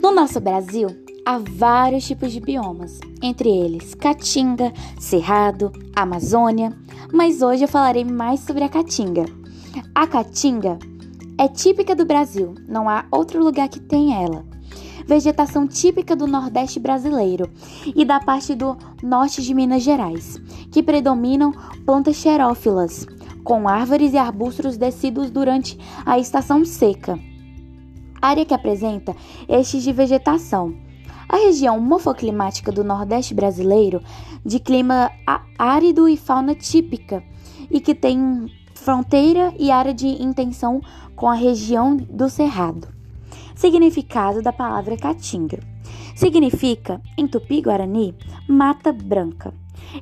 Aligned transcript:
No 0.00 0.12
nosso 0.12 0.40
Brasil, 0.40 0.86
há 1.26 1.38
vários 1.38 2.06
tipos 2.06 2.30
de 2.30 2.38
biomas, 2.38 3.00
entre 3.20 3.48
eles 3.48 3.92
Caatinga, 3.94 4.72
Cerrado, 5.00 5.72
Amazônia, 5.96 6.72
mas 7.12 7.42
hoje 7.42 7.64
eu 7.64 7.68
falarei 7.68 8.04
mais 8.04 8.38
sobre 8.40 8.62
a 8.62 8.68
Caatinga. 8.68 9.24
A 9.92 10.06
Caatinga 10.06 10.78
é 11.36 11.48
típica 11.48 11.96
do 11.96 12.06
Brasil, 12.06 12.54
não 12.68 12.88
há 12.88 13.04
outro 13.10 13.42
lugar 13.42 13.68
que 13.68 13.80
tenha 13.80 14.22
ela. 14.22 14.44
Vegetação 15.06 15.66
típica 15.66 16.14
do 16.14 16.28
Nordeste 16.28 16.78
brasileiro 16.78 17.50
e 17.84 18.04
da 18.04 18.20
parte 18.20 18.54
do 18.54 18.76
norte 19.02 19.42
de 19.42 19.52
Minas 19.52 19.82
Gerais, 19.82 20.40
que 20.70 20.84
predominam 20.84 21.52
plantas 21.84 22.14
xerófilas, 22.16 23.06
com 23.42 23.68
árvores 23.68 24.12
e 24.12 24.18
arbustos 24.18 24.76
descidos 24.76 25.30
durante 25.30 25.76
a 26.06 26.16
estação 26.16 26.64
seca. 26.64 27.18
Área 28.24 28.46
que 28.46 28.54
apresenta 28.54 29.14
estes 29.46 29.82
de 29.82 29.92
vegetação. 29.92 30.74
A 31.28 31.36
região 31.36 31.78
morfoclimática 31.78 32.72
do 32.72 32.82
Nordeste 32.82 33.34
brasileiro, 33.34 34.02
de 34.42 34.58
clima 34.58 35.10
árido 35.58 36.08
e 36.08 36.16
fauna 36.16 36.54
típica, 36.54 37.22
e 37.70 37.82
que 37.82 37.94
tem 37.94 38.50
fronteira 38.74 39.52
e 39.58 39.70
área 39.70 39.92
de 39.92 40.06
intenção 40.06 40.80
com 41.14 41.28
a 41.28 41.34
região 41.34 41.94
do 41.98 42.30
Cerrado. 42.30 42.93
Significado 43.54 44.42
da 44.42 44.52
palavra 44.52 44.96
caatinga. 44.96 45.60
Significa, 46.14 47.00
em 47.16 47.26
tupi-guarani, 47.26 48.14
mata 48.48 48.92
branca. 48.92 49.52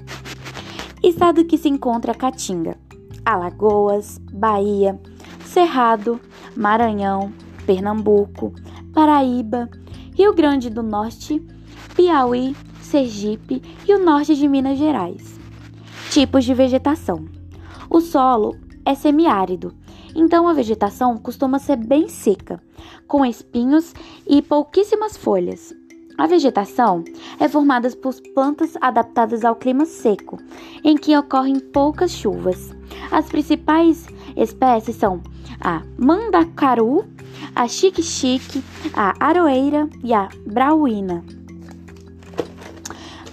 Estado 1.03 1.43
que 1.43 1.57
se 1.57 1.67
encontra 1.67 2.13
Caatinga, 2.13 2.77
Alagoas, 3.25 4.21
Bahia, 4.31 4.97
Cerrado, 5.43 6.17
Maranhão, 6.55 7.33
Pernambuco, 7.65 8.53
Paraíba, 8.93 9.69
Rio 10.15 10.33
Grande 10.33 10.69
do 10.69 10.81
Norte, 10.81 11.45
Piauí, 11.93 12.55
Sergipe 12.81 13.61
e 13.85 13.93
o 13.93 14.01
norte 14.03 14.33
de 14.35 14.47
Minas 14.47 14.77
Gerais. 14.77 15.37
Tipos 16.09 16.45
de 16.45 16.53
vegetação: 16.53 17.25
o 17.89 17.99
solo 17.99 18.55
é 18.85 18.95
semiárido, 18.95 19.73
então 20.15 20.47
a 20.47 20.53
vegetação 20.53 21.17
costuma 21.17 21.59
ser 21.59 21.77
bem 21.77 22.07
seca, 22.07 22.61
com 23.07 23.25
espinhos 23.25 23.93
e 24.27 24.41
pouquíssimas 24.41 25.17
folhas. 25.17 25.73
A 26.17 26.27
vegetação 26.27 27.03
é 27.39 27.49
formada 27.49 27.89
por 27.95 28.13
plantas 28.35 28.77
adaptadas 28.79 29.43
ao 29.43 29.55
clima 29.55 29.85
seco, 29.85 30.37
em 30.83 30.95
que 30.95 31.17
ocorrem 31.17 31.59
poucas 31.59 32.11
chuvas. 32.11 32.71
As 33.11 33.25
principais 33.25 34.05
espécies 34.35 34.95
são 34.95 35.21
a 35.59 35.81
mandacaru, 35.97 37.05
a 37.55 37.67
xique-xique, 37.67 38.63
a 38.93 39.15
aroeira 39.19 39.89
e 40.03 40.13
a 40.13 40.29
brauína. 40.45 41.23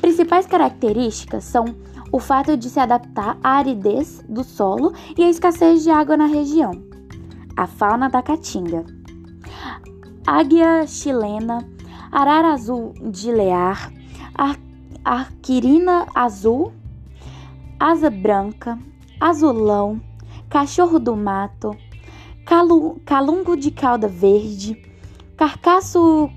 Principais 0.01 0.47
características 0.47 1.45
são 1.45 1.67
o 2.13 2.19
fato 2.19 2.57
de 2.57 2.69
se 2.69 2.81
adaptar 2.81 3.39
à 3.43 3.59
aridez 3.59 4.25
do 4.29 4.43
solo 4.43 4.93
e 5.17 5.23
à 5.23 5.29
escassez 5.29 5.83
de 5.83 5.91
água 5.91 6.17
na 6.17 6.27
região. 6.27 6.73
A 7.57 7.67
fauna 7.67 8.09
da 8.09 8.23
caatinga. 8.23 8.85
Águia 10.27 10.87
chilena, 10.87 11.67
arara 12.11 12.53
azul 12.53 12.95
de 13.11 13.31
lear, 13.31 13.93
ar 14.35 14.59
arquirina 15.05 16.07
azul, 16.15 16.73
asa 17.79 18.11
branca, 18.11 18.79
azulão, 19.19 20.01
cachorro 20.49 20.99
do 20.99 21.17
mato, 21.17 21.75
calu, 22.45 23.01
calungo 23.07 23.57
de 23.57 23.71
cauda 23.71 24.09
verde, 24.09 24.77
carcaço 25.37 26.31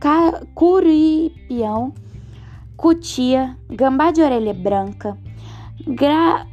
ca, 0.00 0.42
curipião, 0.54 1.92
cutia, 2.82 3.56
gambá 3.70 4.10
de 4.10 4.20
orelha 4.20 4.52
branca, 4.52 5.16
gra, 5.86 6.44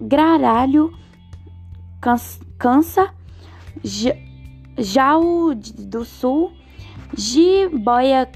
graralho, 0.00 0.92
cansa, 2.58 3.14
jau 4.76 5.54
do 5.54 6.04
sul, 6.04 6.50
jiboia 7.16 8.28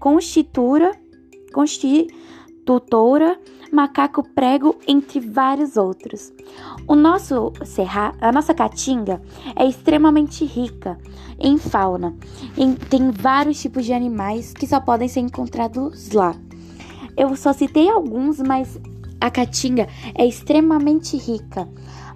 constitura, 0.00 0.90
constitutora, 1.54 3.38
macaco 3.72 4.22
prego, 4.22 4.76
entre 4.86 5.18
vários 5.18 5.76
outros. 5.78 6.32
O 6.86 6.94
nosso 6.94 7.52
serra, 7.64 8.14
a 8.20 8.30
nossa 8.30 8.52
caatinga 8.52 9.22
é 9.56 9.66
extremamente 9.66 10.44
rica 10.44 10.98
em 11.38 11.56
fauna. 11.56 12.14
Em, 12.56 12.74
tem 12.74 13.10
vários 13.10 13.60
tipos 13.60 13.86
de 13.86 13.94
animais 13.94 14.52
que 14.52 14.66
só 14.66 14.78
podem 14.78 15.08
ser 15.08 15.20
encontrados 15.20 16.12
lá. 16.12 16.34
Eu 17.16 17.34
só 17.34 17.52
citei 17.52 17.88
alguns, 17.88 18.38
mas 18.38 18.78
a 19.22 19.30
caatinga 19.30 19.86
é 20.16 20.26
extremamente 20.26 21.16
rica. 21.16 21.68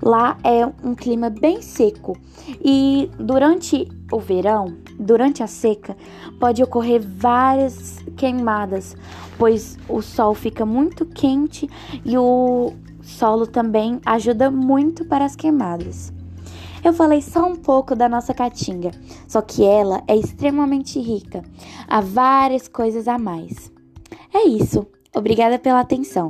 Lá 0.03 0.37
é 0.43 0.67
um 0.85 0.95
clima 0.95 1.31
bem 1.31 1.63
seco 1.63 2.19
e 2.61 3.09
durante 3.19 3.89
o 4.13 4.19
verão, 4.19 4.77
durante 4.99 5.43
a 5.43 5.47
seca, 5.47 5.97
pode 6.39 6.63
ocorrer 6.63 7.01
várias 7.01 7.99
queimadas, 8.17 8.97
pois 9.39 9.79
o 9.89 10.03
sol 10.03 10.35
fica 10.35 10.67
muito 10.67 11.07
quente 11.07 11.71
e 12.05 12.19
o 12.19 12.73
solo 13.03 13.47
também 13.47 14.01
ajuda 14.05 14.51
muito 14.51 15.05
para 15.05 15.25
as 15.25 15.37
queimadas. 15.37 16.13
Eu 16.85 16.93
falei 16.93 17.23
só 17.23 17.47
um 17.47 17.57
pouco 17.57 17.95
da 17.95 18.09
nossa 18.09 18.35
caatinga, 18.35 18.91
só 19.27 19.41
que 19.41 19.65
ela 19.65 20.03
é 20.07 20.17
extremamente 20.17 21.01
rica. 21.01 21.43
Há 21.89 22.01
várias 22.01 22.69
coisas 22.69 23.09
a 23.09 23.17
mais. 23.17 23.73
É 24.35 24.47
isso. 24.47 24.87
Obrigada 25.17 25.59
pela 25.59 25.81
atenção. 25.81 26.29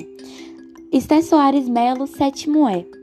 Esté 0.96 1.20
Soares 1.20 1.68
Melo, 1.68 2.06
sétimo 2.06 2.66
E. 2.70 2.95